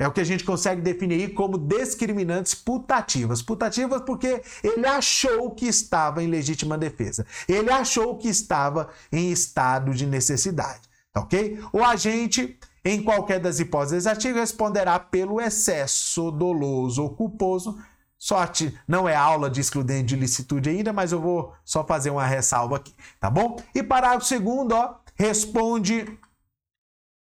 é 0.00 0.08
o 0.08 0.12
que 0.12 0.20
a 0.22 0.24
gente 0.24 0.44
consegue 0.44 0.80
definir 0.80 1.34
como 1.34 1.58
discriminantes 1.58 2.54
putativas. 2.54 3.42
Putativas 3.42 4.00
porque 4.00 4.40
ele 4.64 4.86
achou 4.86 5.50
que 5.50 5.66
estava 5.66 6.22
em 6.22 6.26
legítima 6.26 6.78
defesa. 6.78 7.26
Ele 7.46 7.70
achou 7.70 8.16
que 8.16 8.26
estava 8.26 8.88
em 9.12 9.30
estado 9.30 9.92
de 9.92 10.06
necessidade. 10.06 10.80
Ok? 11.14 11.60
O 11.70 11.84
agente, 11.84 12.58
em 12.82 13.02
qualquer 13.02 13.40
das 13.40 13.60
hipóteses 13.60 14.06
artigo, 14.06 14.38
responderá 14.38 14.98
pelo 14.98 15.38
excesso 15.38 16.30
doloso 16.30 17.02
ou 17.02 17.10
culposo. 17.10 17.78
Sorte, 18.22 18.78
não 18.86 19.08
é 19.08 19.16
aula 19.16 19.48
de 19.48 19.62
excludente 19.62 20.08
de 20.08 20.16
licitude 20.16 20.68
ainda, 20.68 20.92
mas 20.92 21.10
eu 21.10 21.18
vou 21.18 21.54
só 21.64 21.82
fazer 21.82 22.10
uma 22.10 22.26
ressalva 22.26 22.76
aqui, 22.76 22.94
tá 23.18 23.30
bom? 23.30 23.56
E 23.74 23.82
parágrafo 23.82 24.26
segundo, 24.26 24.72
ó, 24.72 24.96
responde 25.14 26.18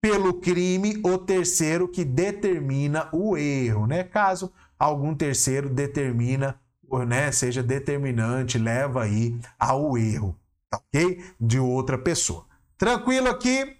pelo 0.01 0.41
crime 0.41 0.99
o 1.03 1.15
terceiro 1.19 1.87
que 1.87 2.03
determina 2.03 3.07
o 3.11 3.37
erro, 3.37 3.85
né? 3.85 4.03
Caso 4.03 4.51
algum 4.79 5.13
terceiro 5.13 5.69
determina, 5.69 6.59
né, 7.05 7.31
seja 7.31 7.61
determinante, 7.61 8.57
leva 8.57 9.03
aí 9.03 9.39
ao 9.59 9.95
erro, 9.95 10.35
tá 10.71 10.77
ok? 10.79 11.23
De 11.39 11.59
outra 11.59 11.99
pessoa. 11.99 12.47
Tranquilo 12.79 13.29
aqui? 13.29 13.77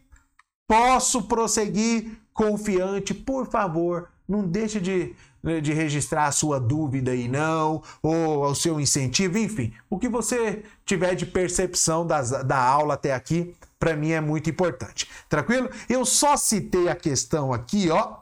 Posso 0.67 1.23
prosseguir 1.23 2.19
confiante, 2.35 3.15
por 3.15 3.49
favor, 3.49 4.09
não 4.27 4.47
deixe 4.47 4.79
de, 4.79 5.15
de 5.61 5.73
registrar 5.73 6.25
a 6.25 6.31
sua 6.31 6.59
dúvida 6.59 7.11
aí 7.11 7.27
não, 7.27 7.81
ou 8.01 8.43
o 8.43 8.55
seu 8.55 8.79
incentivo, 8.79 9.37
enfim, 9.37 9.73
o 9.89 9.97
que 9.97 10.09
você 10.09 10.63
tiver 10.85 11.15
de 11.15 11.25
percepção 11.25 12.05
das, 12.05 12.31
da 12.43 12.61
aula 12.61 12.95
até 12.95 13.13
aqui, 13.13 13.55
para 13.79 13.95
mim 13.95 14.11
é 14.11 14.19
muito 14.19 14.49
importante. 14.49 15.09
Tranquilo? 15.29 15.69
Eu 15.87 16.05
só 16.05 16.35
citei 16.35 16.89
a 16.89 16.95
questão 16.95 17.53
aqui, 17.53 17.89
ó, 17.89 18.17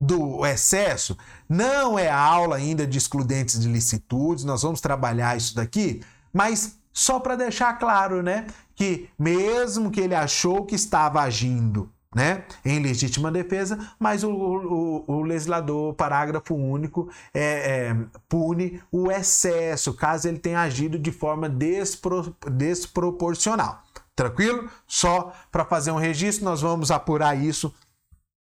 do 0.00 0.44
excesso. 0.44 1.16
Não 1.48 1.96
é 1.96 2.08
a 2.08 2.18
aula 2.18 2.56
ainda 2.56 2.84
de 2.84 2.98
excludentes 2.98 3.60
de 3.60 3.68
licitudes, 3.68 4.42
nós 4.42 4.62
vamos 4.62 4.80
trabalhar 4.80 5.36
isso 5.36 5.54
daqui, 5.54 6.02
mas 6.32 6.76
só 6.92 7.20
para 7.20 7.36
deixar 7.36 7.78
claro, 7.78 8.22
né, 8.22 8.46
que 8.74 9.08
mesmo 9.16 9.90
que 9.90 10.00
ele 10.00 10.14
achou 10.14 10.66
que 10.66 10.74
estava 10.74 11.22
agindo 11.22 11.88
né, 12.14 12.44
em 12.64 12.78
legítima 12.78 13.30
defesa, 13.30 13.78
mas 13.98 14.22
o, 14.22 14.30
o, 14.30 15.04
o 15.06 15.22
legislador, 15.22 15.94
parágrafo 15.94 16.54
único, 16.54 17.10
é, 17.32 17.42
é, 17.90 17.96
pune 18.28 18.82
o 18.90 19.10
excesso, 19.10 19.94
caso 19.94 20.28
ele 20.28 20.38
tenha 20.38 20.60
agido 20.60 20.98
de 20.98 21.10
forma 21.10 21.48
despro, 21.48 22.36
desproporcional. 22.50 23.82
Tranquilo? 24.14 24.68
Só 24.86 25.32
para 25.50 25.64
fazer 25.64 25.90
um 25.90 25.96
registro, 25.96 26.44
nós 26.44 26.60
vamos 26.60 26.90
apurar 26.90 27.34
isso 27.34 27.74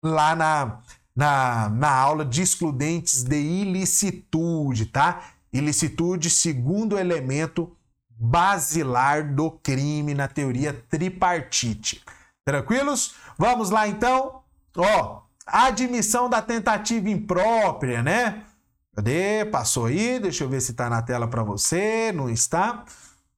lá 0.03 0.35
na, 0.35 0.79
na, 1.15 1.69
na 1.69 1.91
aula 1.91 2.25
de 2.25 2.41
excludentes 2.41 3.23
de 3.23 3.37
ilicitude, 3.37 4.87
tá? 4.87 5.23
Ilicitude, 5.53 6.29
segundo 6.29 6.97
elemento 6.97 7.71
basilar 8.09 9.33
do 9.33 9.49
crime 9.51 10.13
na 10.13 10.27
teoria 10.27 10.73
tripartite. 10.89 12.03
Tranquilos? 12.45 13.15
Vamos 13.37 13.71
lá 13.71 13.87
então. 13.87 14.43
Ó, 14.77 15.21
admissão 15.45 16.29
da 16.29 16.41
tentativa 16.41 17.09
imprópria, 17.09 18.03
né? 18.03 18.43
Cadê? 18.95 19.43
Passou 19.45 19.85
aí, 19.87 20.19
deixa 20.19 20.43
eu 20.43 20.49
ver 20.49 20.61
se 20.61 20.71
está 20.71 20.89
na 20.89 21.01
tela 21.01 21.27
para 21.27 21.43
você. 21.43 22.11
Não 22.13 22.29
está? 22.29 22.85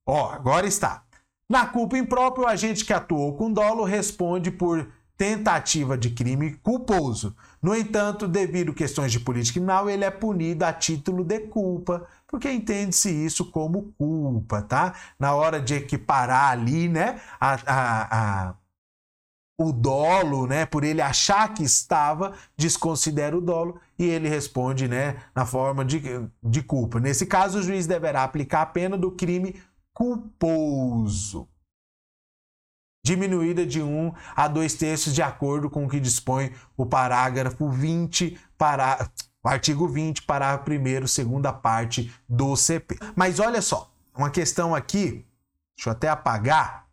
Ó, 0.06 0.30
agora 0.30 0.68
está. 0.68 1.04
Na 1.50 1.66
culpa 1.66 1.98
imprópria, 1.98 2.46
o 2.46 2.50
agente 2.50 2.84
que 2.84 2.92
atuou 2.92 3.36
com 3.38 3.52
dolo 3.52 3.86
responde 3.86 4.52
por 4.52 4.92
tentativa 5.18 5.98
de 5.98 6.12
crime 6.12 6.56
culposo. 6.62 7.36
No 7.62 7.74
entanto, 7.74 8.28
devido 8.28 8.72
a 8.72 8.76
questões 8.76 9.12
de 9.12 9.22
política 9.22 9.54
criminal, 9.54 9.90
ele 9.90 10.04
é 10.04 10.12
punido 10.12 10.64
a 10.64 10.74
título 10.74 11.24
de 11.24 11.40
culpa, 11.40 12.06
porque 12.28 12.52
entende-se 12.52 13.10
isso 13.10 13.50
como 13.50 13.94
culpa, 13.98 14.62
tá? 14.62 14.94
Na 15.18 15.34
hora 15.34 15.60
de 15.60 15.74
equiparar 15.76 16.52
ali, 16.52 16.88
né, 16.88 17.20
a, 17.40 17.54
a, 17.66 18.48
a 18.50 18.56
o 19.60 19.72
dolo, 19.72 20.46
né, 20.46 20.66
por 20.66 20.84
ele 20.84 21.02
achar 21.02 21.52
que 21.54 21.64
estava, 21.64 22.34
desconsidera 22.56 23.36
o 23.36 23.42
dolo 23.42 23.82
e 23.98 24.06
ele 24.06 24.30
responde, 24.30 24.88
né, 24.88 25.24
na 25.34 25.46
forma 25.46 25.84
de, 25.84 26.02
de 26.44 26.62
culpa. 26.62 27.00
Nesse 27.00 27.26
caso, 27.26 27.60
o 27.60 27.64
juiz 27.64 27.88
deverá 27.88 28.24
aplicar 28.24 28.62
a 28.62 28.68
pena 28.68 28.96
do 28.96 29.12
crime 29.12 29.60
culposo, 29.94 31.50
diminuída 33.04 33.66
de 33.66 33.82
1 33.82 33.88
um 33.88 34.14
a 34.36 34.48
2 34.48 34.76
terços, 34.76 35.16
de 35.16 35.24
acordo 35.24 35.72
com 35.72 35.86
o 35.86 35.90
que 35.90 36.00
dispõe 36.00 36.54
o 36.76 36.86
parágrafo 36.86 37.68
20, 37.68 38.40
para, 38.56 39.10
artigo 39.44 39.88
20, 39.88 40.22
parágrafo 40.22 40.70
1, 40.72 41.08
segunda 41.08 41.52
parte 41.52 42.14
do 42.30 42.56
CP. 42.56 42.96
Mas 43.16 43.40
olha 43.40 43.62
só, 43.62 43.92
uma 44.16 44.30
questão 44.30 44.76
aqui, 44.76 45.26
deixa 45.76 45.90
eu 45.90 45.94
até 45.94 46.10
apagar, 46.10 46.88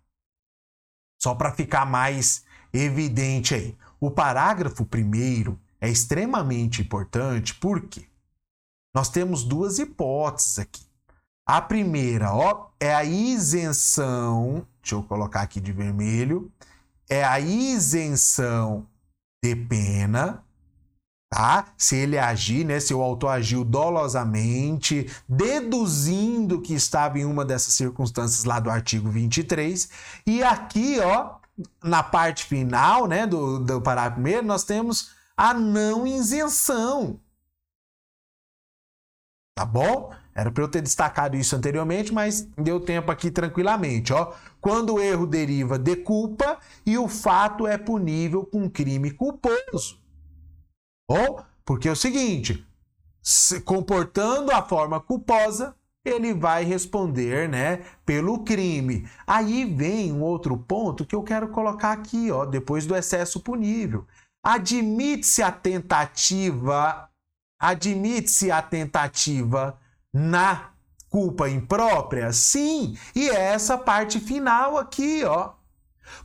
só 1.21 1.35
para 1.35 1.53
ficar 1.53 1.85
mais 1.85 2.43
evidente 2.75 3.55
aí. 3.55 3.77
O 4.01 4.11
parágrafo 4.11 4.85
primeiro 4.85 5.59
é 5.81 5.89
extremamente 5.89 6.83
importante 6.83 7.55
porque 7.55 8.07
nós 8.95 9.09
temos 9.09 9.45
duas 9.45 9.79
hipóteses 9.79 10.59
aqui. 10.59 10.83
A 11.47 11.61
primeira, 11.61 12.33
ó, 12.35 12.69
é 12.81 12.95
a 12.95 13.05
isenção, 13.05 14.67
deixa 14.83 14.95
eu 14.95 15.03
colocar 15.03 15.43
aqui 15.43 15.61
de 15.61 15.73
vermelho, 15.73 16.51
é 17.09 17.23
a 17.23 17.39
isenção 17.39 18.87
de 19.45 19.55
pena, 19.55 20.43
tá? 21.31 21.67
Se 21.77 21.97
ele 21.97 22.17
agir, 22.17 22.65
né, 22.65 22.81
se 22.81 22.95
o 22.95 23.03
autor 23.03 23.29
agiu 23.29 23.63
dolosamente, 23.63 25.11
deduzindo 25.29 26.63
que 26.63 26.73
estava 26.73 27.19
em 27.19 27.27
uma 27.27 27.45
dessas 27.45 27.75
circunstâncias 27.75 28.45
lá 28.45 28.59
do 28.59 28.71
artigo 28.71 29.11
23, 29.11 29.91
e 30.27 30.43
aqui, 30.43 30.99
ó, 31.01 31.35
na 31.83 32.03
parte 32.03 32.45
final, 32.45 33.07
né, 33.07 33.27
do, 33.27 33.59
do 33.59 33.81
parágrafo 33.81 34.21
primeiro, 34.21 34.47
nós 34.47 34.65
temos 34.65 35.13
a 35.37 35.55
não 35.55 36.07
isenção. 36.07 37.21
Tá 39.57 39.65
bom? 39.65 40.13
Era 40.35 40.51
para 40.51 40.65
eu 40.65 40.69
ter 40.69 40.83
destacado 40.83 41.37
isso 41.37 41.55
anteriormente, 41.55 42.13
mas 42.13 42.43
deu 42.57 42.81
tempo 42.81 43.13
aqui 43.13 43.31
tranquilamente, 43.31 44.13
ó. 44.13 44.35
Quando 44.61 44.95
o 44.95 45.01
erro 45.01 45.27
deriva 45.27 45.79
de 45.79 45.95
culpa 45.95 46.59
e 46.85 46.99
o 46.99 47.07
fato 47.07 47.67
é 47.67 47.79
punível 47.79 48.45
com 48.45 48.69
crime 48.69 49.13
culposo. 49.13 50.03
Bom, 51.09 51.45
porque 51.65 51.89
é 51.89 51.93
o 51.93 51.97
seguinte, 51.97 52.67
se 53.23 53.61
comportando 53.61 54.51
a 54.51 54.63
forma 54.63 55.01
culposa, 55.01 55.77
ele 56.05 56.35
vai 56.35 56.65
responder, 56.65 57.49
né, 57.49 57.83
pelo 58.05 58.45
crime. 58.45 59.09
Aí 59.27 59.65
vem 59.65 60.13
um 60.13 60.21
outro 60.21 60.57
ponto 60.57 61.05
que 61.05 61.15
eu 61.15 61.23
quero 61.23 61.49
colocar 61.49 61.93
aqui, 61.93 62.31
ó, 62.31 62.45
depois 62.45 62.87
do 62.87 62.95
excesso 62.95 63.41
punível. 63.41 64.07
Admite-se 64.45 65.43
a 65.43 65.51
tentativa, 65.51 67.09
admite-se 67.59 68.51
a 68.51 68.61
tentativa 68.61 69.79
na 70.13 70.71
culpa 71.09 71.49
imprópria? 71.49 72.33
Sim, 72.33 72.99
e 73.15 73.31
é 73.31 73.41
essa 73.41 73.79
parte 73.79 74.21
final 74.21 74.77
aqui, 74.77 75.25
ó. 75.25 75.53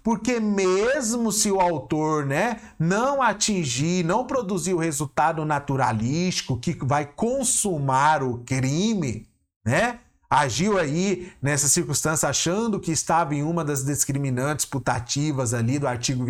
Porque 0.03 0.41
mesmo 0.41 1.31
se 1.31 1.50
o 1.50 1.62
autor, 1.62 2.25
né, 2.25 2.59
não 2.77 3.21
atingir, 3.21 4.03
não 4.03 4.25
produzir 4.25 4.74
o 4.74 4.79
resultado 4.79 5.45
naturalístico 5.45 6.59
que 6.59 6.74
vai 6.83 7.05
consumar 7.05 8.21
o 8.21 8.39
crime, 8.39 9.28
né? 9.69 9.99
Agiu 10.29 10.77
aí 10.77 11.31
nessa 11.41 11.67
circunstância 11.67 12.29
achando 12.29 12.79
que 12.79 12.91
estava 12.91 13.33
em 13.33 13.43
uma 13.43 13.63
das 13.63 13.83
discriminantes 13.83 14.65
putativas 14.65 15.53
ali 15.53 15.79
do 15.79 15.88
artigo 15.88 16.25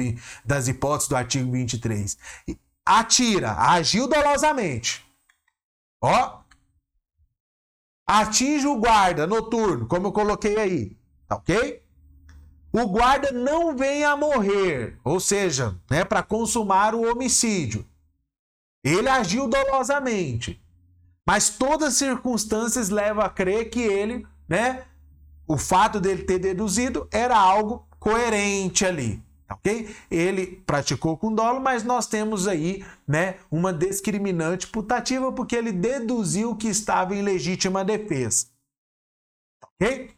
das 0.45 0.67
hipóteses 0.67 1.09
do 1.09 1.15
artigo 1.15 1.51
23. 1.51 2.17
Atira, 2.85 3.53
agiu 3.53 4.07
dolosamente. 4.07 5.05
Ó, 6.01 6.39
atinge 8.07 8.67
o 8.67 8.77
guarda 8.77 9.27
noturno, 9.27 9.85
como 9.85 10.07
eu 10.07 10.11
coloquei 10.13 10.57
aí, 10.57 10.97
tá 11.27 11.35
ok? 11.35 11.83
O 12.71 12.87
guarda 12.87 13.31
não 13.31 13.75
vem 13.75 14.05
a 14.05 14.15
morrer, 14.15 14.97
ou 15.03 15.19
seja, 15.19 15.77
né, 15.89 16.05
para 16.05 16.23
consumar 16.23 16.95
o 16.95 17.09
homicídio. 17.09 17.85
Ele 18.83 19.09
agiu 19.09 19.47
dolosamente. 19.47 20.61
Mas 21.29 21.47
todas 21.47 21.89
as 21.89 21.93
circunstâncias 21.93 22.89
levam 22.89 23.23
a 23.23 23.29
crer 23.29 23.69
que 23.69 23.79
ele, 23.79 24.25
né, 24.47 24.85
o 25.47 25.59
fato 25.59 25.99
dele 25.99 26.23
ter 26.23 26.39
deduzido 26.39 27.07
era 27.11 27.37
algo 27.37 27.87
coerente 27.99 28.83
ali, 28.83 29.23
ok? 29.47 29.95
Ele 30.09 30.63
praticou 30.65 31.15
com 31.17 31.31
dolo, 31.31 31.59
mas 31.59 31.83
nós 31.83 32.07
temos 32.07 32.47
aí, 32.47 32.83
né, 33.07 33.35
uma 33.51 33.71
discriminante 33.71 34.65
putativa 34.65 35.31
porque 35.31 35.55
ele 35.55 35.71
deduziu 35.71 36.55
que 36.55 36.67
estava 36.67 37.15
em 37.15 37.21
legítima 37.21 37.85
defesa, 37.85 38.47
ok? 39.63 40.09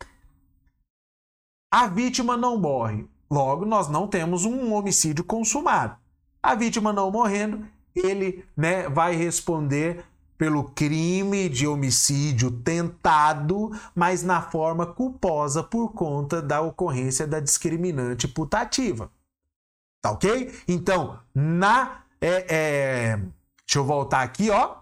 A 1.73 1.87
vítima 1.87 2.37
não 2.37 2.57
morre, 2.57 3.05
logo 3.29 3.65
nós 3.65 3.89
não 3.89 4.07
temos 4.07 4.45
um 4.45 4.71
homicídio 4.71 5.25
consumado. 5.25 5.97
A 6.41 6.55
vítima 6.55 6.93
não 6.93 7.11
morrendo, 7.11 7.67
ele, 7.93 8.45
né, 8.55 8.87
vai 8.87 9.13
responder 9.13 10.05
pelo 10.41 10.63
crime 10.63 11.47
de 11.47 11.67
homicídio 11.67 12.49
tentado, 12.49 13.79
mas 13.93 14.23
na 14.23 14.41
forma 14.41 14.87
culposa 14.87 15.61
por 15.61 15.89
conta 15.93 16.41
da 16.41 16.59
ocorrência 16.61 17.27
da 17.27 17.39
discriminante 17.39 18.27
putativa. 18.27 19.11
Tá 20.01 20.09
ok? 20.09 20.51
Então, 20.67 21.19
na. 21.31 22.05
É, 22.19 22.45
é, 22.49 23.17
deixa 23.17 23.77
eu 23.77 23.85
voltar 23.85 24.23
aqui, 24.23 24.49
ó. 24.49 24.77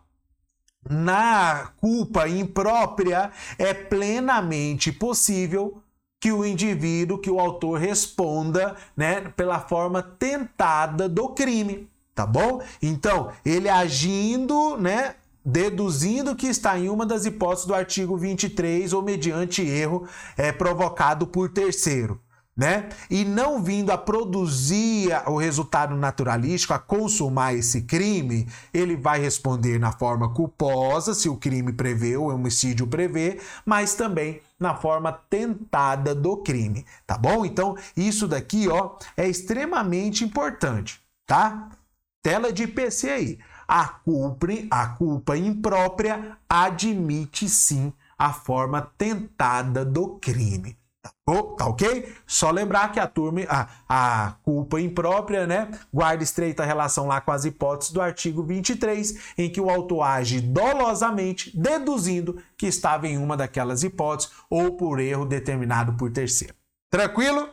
Na 0.89 1.73
culpa 1.75 2.29
imprópria, 2.29 3.29
é 3.57 3.73
plenamente 3.73 4.93
possível 4.93 5.83
que 6.21 6.31
o 6.31 6.45
indivíduo, 6.45 7.19
que 7.19 7.29
o 7.29 7.37
autor 7.37 7.81
responda, 7.81 8.77
né, 8.95 9.27
pela 9.35 9.59
forma 9.59 10.01
tentada 10.01 11.09
do 11.09 11.27
crime, 11.29 11.89
tá 12.15 12.25
bom? 12.25 12.61
Então, 12.81 13.33
ele 13.45 13.67
agindo, 13.67 14.77
né, 14.77 15.15
deduzindo 15.49 16.35
que 16.35 16.47
está 16.47 16.77
em 16.77 16.89
uma 16.89 17.05
das 17.05 17.25
hipóteses 17.25 17.65
do 17.65 17.73
artigo 17.73 18.15
23 18.15 18.93
ou 18.93 19.01
mediante 19.01 19.61
erro 19.61 20.07
é, 20.37 20.51
provocado 20.51 21.25
por 21.27 21.49
terceiro. 21.49 22.21
Né? 22.55 22.89
E 23.09 23.23
não 23.23 23.63
vindo 23.63 23.89
a 23.89 23.97
produzir 23.97 25.09
o 25.27 25.37
resultado 25.37 25.95
naturalístico, 25.95 26.73
a 26.73 26.79
consumar 26.79 27.53
esse 27.53 27.83
crime, 27.83 28.49
ele 28.73 28.97
vai 28.97 29.17
responder 29.17 29.79
na 29.79 29.93
forma 29.93 30.33
culposa, 30.33 31.13
se 31.13 31.29
o 31.29 31.37
crime 31.37 31.71
prevê, 31.71 32.17
o 32.17 32.27
homicídio 32.27 32.85
prevê, 32.85 33.39
mas 33.65 33.93
também 33.93 34.41
na 34.59 34.75
forma 34.75 35.13
tentada 35.29 36.13
do 36.13 36.35
crime, 36.35 36.85
tá 37.07 37.17
bom? 37.17 37.45
Então, 37.45 37.77
isso 37.95 38.27
daqui, 38.27 38.67
ó, 38.67 38.97
é 39.15 39.25
extremamente 39.25 40.25
importante, 40.25 40.99
tá? 41.25 41.69
Tela 42.21 42.51
de 42.51 42.67
PC 42.67 43.09
aí 43.09 43.39
a 43.69 43.87
culpa, 43.87 44.47
a 44.71 44.87
culpa 44.87 45.37
imprópria 45.37 46.37
admite 46.49 47.47
sim 47.47 47.93
a 48.17 48.33
forma 48.33 48.81
tentada 48.97 49.85
do 49.85 50.17
crime. 50.17 50.75
Tá, 51.03 51.11
tá 51.55 51.67
ok? 51.67 52.13
Só 52.25 52.49
lembrar 52.49 52.91
que 52.91 52.99
a 52.99 53.07
turma, 53.07 53.41
a, 53.47 53.67
a 53.87 54.31
culpa 54.41 54.81
imprópria, 54.81 55.45
né, 55.45 55.69
guarda 55.93 56.23
estreita 56.23 56.65
relação 56.65 57.05
lá 57.05 57.21
com 57.21 57.31
as 57.31 57.45
hipóteses 57.45 57.93
do 57.93 58.01
artigo 58.01 58.41
23, 58.41 59.35
em 59.37 59.49
que 59.51 59.61
o 59.61 59.69
autor 59.69 60.01
age 60.01 60.41
dolosamente, 60.41 61.55
deduzindo 61.55 62.41
que 62.57 62.65
estava 62.65 63.07
em 63.07 63.19
uma 63.19 63.37
daquelas 63.37 63.83
hipóteses 63.83 64.33
ou 64.49 64.75
por 64.75 64.99
erro 64.99 65.25
determinado 65.25 65.93
por 65.93 66.11
terceiro. 66.11 66.55
Tranquilo? 66.89 67.47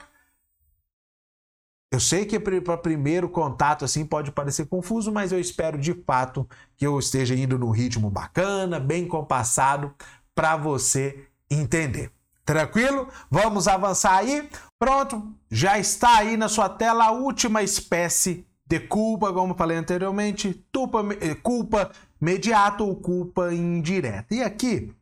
Eu 1.96 2.00
sei 2.00 2.26
que 2.26 2.38
para 2.38 2.76
primeiro 2.76 3.26
contato 3.26 3.82
assim 3.82 4.04
pode 4.04 4.30
parecer 4.30 4.66
confuso, 4.66 5.10
mas 5.10 5.32
eu 5.32 5.40
espero 5.40 5.78
de 5.78 5.94
fato 5.94 6.46
que 6.76 6.86
eu 6.86 6.98
esteja 6.98 7.34
indo 7.34 7.58
no 7.58 7.70
ritmo 7.70 8.10
bacana, 8.10 8.78
bem 8.78 9.08
compassado, 9.08 9.94
para 10.34 10.58
você 10.58 11.24
entender. 11.50 12.10
Tranquilo? 12.44 13.08
Vamos 13.30 13.66
avançar 13.66 14.18
aí? 14.18 14.46
Pronto, 14.78 15.26
já 15.50 15.78
está 15.78 16.18
aí 16.18 16.36
na 16.36 16.50
sua 16.50 16.68
tela 16.68 17.06
a 17.06 17.12
última 17.12 17.62
espécie 17.62 18.46
de 18.66 18.78
culpa, 18.78 19.32
como 19.32 19.54
falei 19.54 19.78
anteriormente, 19.78 20.62
culpa, 20.70 21.02
culpa 21.42 21.90
mediata 22.20 22.84
ou 22.84 22.94
culpa 22.94 23.54
indireta. 23.54 24.34
E 24.34 24.42
aqui 24.42 24.94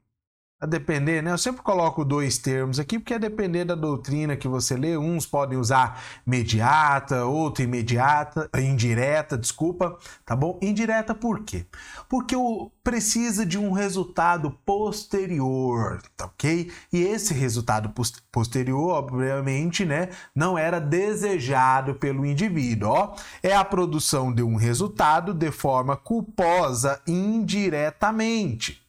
a 0.64 0.66
depender, 0.66 1.22
né? 1.22 1.30
Eu 1.30 1.36
sempre 1.36 1.60
coloco 1.60 2.04
dois 2.06 2.38
termos 2.38 2.78
aqui, 2.78 2.98
porque 2.98 3.12
a 3.12 3.18
depender 3.18 3.66
da 3.66 3.74
doutrina 3.74 4.34
que 4.34 4.48
você 4.48 4.74
lê, 4.74 4.96
uns 4.96 5.26
podem 5.26 5.58
usar 5.58 6.02
mediata, 6.26 7.26
outro 7.26 7.62
imediata, 7.62 8.48
indireta, 8.56 9.36
desculpa, 9.36 9.98
tá 10.24 10.34
bom? 10.34 10.58
Indireta 10.62 11.14
por 11.14 11.44
quê? 11.44 11.66
Porque 12.08 12.34
o, 12.34 12.70
precisa 12.82 13.44
de 13.44 13.58
um 13.58 13.72
resultado 13.72 14.50
posterior, 14.64 16.00
tá 16.16 16.24
ok? 16.24 16.72
E 16.90 17.02
esse 17.02 17.34
resultado 17.34 17.92
posterior, 18.32 18.92
obviamente, 18.92 19.84
né, 19.84 20.08
não 20.34 20.56
era 20.56 20.80
desejado 20.80 21.94
pelo 21.94 22.24
indivíduo, 22.24 22.88
ó. 22.88 23.16
É 23.42 23.54
a 23.54 23.64
produção 23.64 24.32
de 24.32 24.42
um 24.42 24.56
resultado 24.56 25.34
de 25.34 25.50
forma 25.50 25.94
culposa 25.94 27.02
indiretamente 27.06 28.83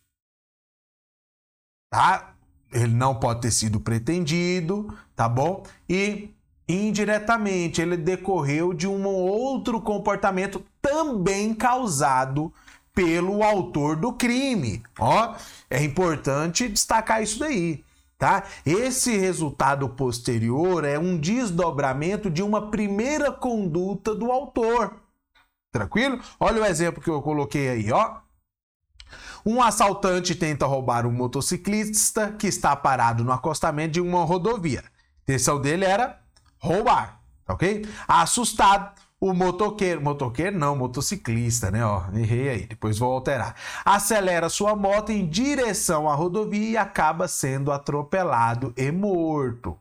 tá? 1.96 2.34
Ele 2.74 2.94
não 2.94 3.16
pode 3.16 3.40
ter 3.40 3.52
sido 3.52 3.80
pretendido, 3.80 4.94
tá 5.16 5.30
bom? 5.30 5.64
E 5.88 6.30
indiretamente 6.68 7.82
ele 7.82 7.96
decorreu 7.96 8.74
de 8.74 8.86
um 8.86 9.06
outro 9.06 9.80
comportamento 9.80 10.62
também 10.82 11.54
causado 11.54 12.52
pelo 12.94 13.42
autor 13.42 13.96
do 13.96 14.12
crime. 14.12 14.84
Ó, 15.00 15.36
é 15.70 15.82
importante 15.82 16.68
destacar 16.68 17.24
isso 17.24 17.40
daí, 17.40 17.82
tá? 18.18 18.44
Esse 18.66 19.18
resultado 19.18 19.88
posterior 19.88 20.84
é 20.84 21.00
um 21.00 21.18
desdobramento 21.18 22.30
de 22.30 22.44
uma 22.44 22.70
primeira 22.70 23.32
conduta 23.32 24.14
do 24.14 24.34
autor. 24.34 24.96
Tranquilo? 25.72 26.20
Olha 26.42 26.62
o 26.62 26.66
exemplo 26.66 27.02
que 27.02 27.10
eu 27.10 27.22
coloquei 27.22 27.70
aí, 27.70 27.90
ó. 27.90 28.25
Um 29.46 29.62
assaltante 29.62 30.36
tenta 30.36 30.66
roubar 30.66 31.06
um 31.06 31.12
motociclista 31.12 32.32
que 32.32 32.48
está 32.48 32.76
parado 32.76 33.24
no 33.24 33.32
acostamento 33.32 33.94
de 33.94 34.02
uma 34.02 34.24
rodovia. 34.24 34.82
A 34.82 35.22
intenção 35.24 35.62
dele 35.62 35.86
era 35.86 36.20
roubar, 36.58 37.22
ok? 37.48 37.88
Assustado, 38.08 38.94
o 39.20 39.34
motoqueiro, 39.34 40.02
motoqueiro 40.02 40.58
não, 40.58 40.76
motociclista, 40.76 41.72
né? 41.72 41.86
Ó, 41.86 42.04
errei 42.14 42.50
aí, 42.50 42.66
depois 42.66 42.98
vou 42.98 43.14
alterar. 43.14 43.56
Acelera 43.84 44.50
sua 44.50 44.76
moto 44.76 45.12
em 45.12 45.28
direção 45.28 46.10
à 46.10 46.16
rodovia 46.16 46.70
e 46.70 46.78
acaba 46.78 47.28
sendo 47.28 47.72
atropelado 47.72 48.74
e 48.76 48.92
morto. 48.92 49.78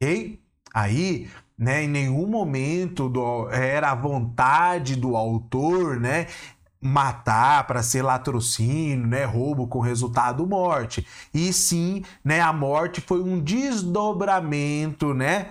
Ok? 0.00 0.40
Aí 0.72 1.28
né, 1.60 1.84
em 1.84 1.88
nenhum 1.88 2.26
momento 2.26 3.06
do, 3.10 3.50
era 3.50 3.90
a 3.90 3.94
vontade 3.94 4.96
do 4.96 5.14
autor, 5.14 6.00
né, 6.00 6.26
matar 6.80 7.66
para 7.66 7.82
ser 7.82 8.02
latrocínio, 8.02 9.06
né, 9.06 9.24
roubo 9.24 9.66
com 9.66 9.80
resultado 9.80 10.46
morte. 10.46 11.06
E 11.32 11.52
sim, 11.52 12.02
né, 12.24 12.40
a 12.40 12.52
morte 12.52 13.00
foi 13.00 13.22
um 13.22 13.38
desdobramento, 13.38 15.12
né, 15.12 15.48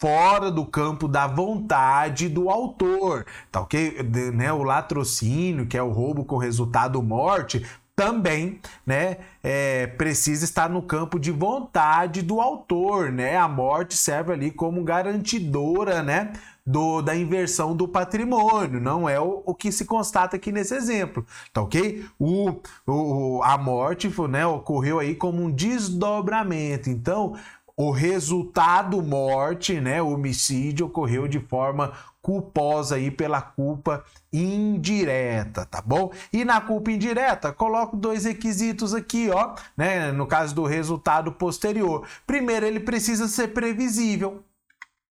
fora 0.00 0.50
do 0.50 0.64
campo 0.64 1.08
da 1.08 1.26
vontade 1.26 2.28
do 2.28 2.48
autor, 2.48 3.26
tá 3.50 3.60
ok? 3.60 3.98
Né, 4.32 4.52
o 4.52 4.62
latrocínio, 4.62 5.66
que 5.66 5.76
é 5.76 5.82
o 5.82 5.90
roubo 5.90 6.24
com 6.24 6.36
resultado 6.36 7.02
morte, 7.02 7.66
também, 7.96 8.60
né, 8.86 9.16
é, 9.42 9.88
precisa 9.88 10.44
estar 10.44 10.70
no 10.70 10.80
campo 10.80 11.18
de 11.18 11.32
vontade 11.32 12.22
do 12.22 12.40
autor, 12.40 13.10
né? 13.10 13.36
A 13.36 13.48
morte 13.48 13.96
serve 13.96 14.32
ali 14.32 14.52
como 14.52 14.84
garantidora, 14.84 16.00
né, 16.00 16.32
do, 16.68 17.00
da 17.00 17.16
inversão 17.16 17.74
do 17.74 17.88
patrimônio, 17.88 18.78
não 18.78 19.08
é 19.08 19.18
o, 19.18 19.42
o 19.46 19.54
que 19.54 19.72
se 19.72 19.86
constata 19.86 20.36
aqui 20.36 20.52
nesse 20.52 20.74
exemplo, 20.74 21.24
tá 21.50 21.62
ok? 21.62 22.04
O, 22.18 22.60
o, 22.86 23.40
a 23.42 23.56
morte 23.56 24.12
né, 24.28 24.46
ocorreu 24.46 24.98
aí 24.98 25.14
como 25.14 25.42
um 25.42 25.50
desdobramento, 25.50 26.90
então 26.90 27.34
o 27.74 27.90
resultado 27.90 29.02
morte, 29.02 29.80
né, 29.80 30.02
homicídio 30.02 30.86
ocorreu 30.86 31.26
de 31.26 31.40
forma 31.40 31.92
culposa 32.20 32.96
aí 32.96 33.10
pela 33.10 33.40
culpa 33.40 34.04
indireta, 34.30 35.64
tá 35.64 35.80
bom? 35.80 36.12
E 36.30 36.44
na 36.44 36.60
culpa 36.60 36.90
indireta, 36.90 37.50
coloco 37.50 37.96
dois 37.96 38.26
requisitos 38.26 38.92
aqui, 38.92 39.30
ó, 39.30 39.54
né, 39.74 40.12
no 40.12 40.26
caso 40.26 40.54
do 40.54 40.66
resultado 40.66 41.32
posterior. 41.32 42.06
Primeiro, 42.26 42.66
ele 42.66 42.80
precisa 42.80 43.26
ser 43.26 43.54
previsível, 43.54 44.42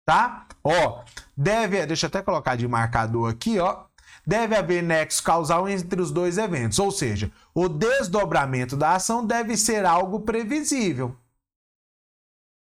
tá? 0.06 0.48
Ó, 0.64 1.04
deve, 1.36 1.86
deixa 1.86 2.06
eu 2.06 2.08
até 2.08 2.22
colocar 2.22 2.56
de 2.56 2.68
marcador 2.68 3.30
aqui, 3.30 3.60
ó. 3.60 3.86
Deve 4.26 4.56
haver 4.56 4.82
nexo 4.82 5.22
causal 5.22 5.68
entre 5.68 6.02
os 6.02 6.10
dois 6.10 6.38
eventos, 6.38 6.80
ou 6.80 6.92
seja, 6.92 7.30
o 7.54 7.68
desdobramento 7.68 8.78
da 8.78 8.96
ação 8.96 9.26
deve 9.26 9.58
ser 9.58 9.86
algo 9.86 10.22
previsível. 10.22 11.16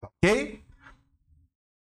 OK? 0.03 0.63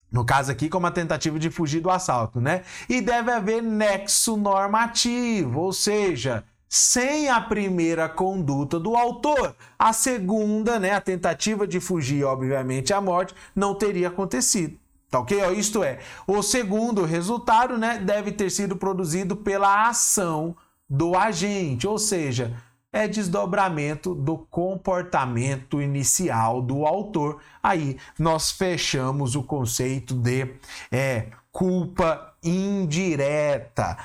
No 0.09 0.25
caso 0.25 0.49
aqui, 0.49 0.69
como 0.69 0.87
a 0.87 0.91
tentativa 0.91 1.37
de 1.37 1.49
fugir 1.49 1.81
do 1.81 1.89
assalto, 1.89 2.39
né? 2.39 2.63
E 2.87 3.01
deve 3.01 3.31
haver 3.31 3.61
nexo 3.61 4.37
normativo, 4.37 5.59
ou 5.59 5.73
seja, 5.73 6.45
sem 6.69 7.29
a 7.29 7.41
primeira 7.41 8.07
conduta 8.07 8.79
do 8.79 8.95
autor, 8.95 9.55
a 9.77 9.91
segunda, 9.91 10.79
né, 10.79 10.91
a 10.91 11.01
tentativa 11.01 11.67
de 11.67 11.81
fugir, 11.81 12.23
obviamente, 12.23 12.93
à 12.93 13.01
morte, 13.01 13.35
não 13.53 13.75
teria 13.75 14.07
acontecido. 14.07 14.79
Tá 15.15 15.19
ok? 15.19 15.53
Isto 15.53 15.81
é, 15.81 15.99
o 16.27 16.41
segundo 16.43 17.05
resultado 17.05 17.77
né, 17.77 17.97
deve 17.97 18.33
ter 18.33 18.49
sido 18.49 18.75
produzido 18.75 19.33
pela 19.33 19.87
ação 19.87 20.57
do 20.89 21.15
agente, 21.15 21.87
ou 21.87 21.97
seja, 21.97 22.53
é 22.91 23.07
desdobramento 23.07 24.13
do 24.13 24.37
comportamento 24.37 25.81
inicial 25.81 26.61
do 26.61 26.85
autor. 26.85 27.41
Aí 27.63 27.97
nós 28.19 28.51
fechamos 28.51 29.37
o 29.37 29.43
conceito 29.43 30.13
de 30.13 30.49
é, 30.91 31.27
culpa 31.49 32.33
indireta. 32.43 33.97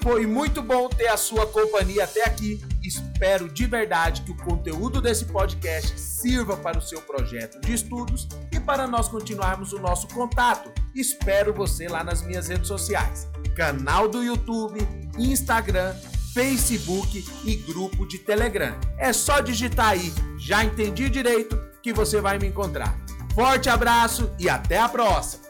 Foi 0.00 0.26
muito 0.26 0.62
bom 0.62 0.88
ter 0.88 1.08
a 1.08 1.18
sua 1.18 1.46
companhia 1.46 2.04
até 2.04 2.24
aqui. 2.24 2.58
Espero 2.82 3.52
de 3.52 3.66
verdade 3.66 4.22
que 4.22 4.30
o 4.30 4.36
conteúdo 4.36 5.02
desse 5.02 5.26
podcast 5.26 6.00
sirva 6.00 6.56
para 6.56 6.78
o 6.78 6.82
seu 6.82 7.02
projeto 7.02 7.60
de 7.60 7.74
estudos 7.74 8.26
para 8.68 8.86
nós 8.86 9.08
continuarmos 9.08 9.72
o 9.72 9.78
nosso 9.78 10.06
contato. 10.08 10.70
Espero 10.94 11.54
você 11.54 11.88
lá 11.88 12.04
nas 12.04 12.20
minhas 12.20 12.48
redes 12.48 12.68
sociais: 12.68 13.26
canal 13.56 14.06
do 14.06 14.22
YouTube, 14.22 14.86
Instagram, 15.16 15.94
Facebook 16.34 17.24
e 17.44 17.56
grupo 17.56 18.06
de 18.06 18.18
Telegram. 18.18 18.78
É 18.98 19.10
só 19.10 19.40
digitar 19.40 19.88
aí, 19.88 20.12
já 20.36 20.62
entendi 20.62 21.08
direito, 21.08 21.58
que 21.82 21.94
você 21.94 22.20
vai 22.20 22.38
me 22.38 22.46
encontrar. 22.46 22.94
Forte 23.34 23.70
abraço 23.70 24.30
e 24.38 24.50
até 24.50 24.78
a 24.78 24.88
próxima! 24.88 25.47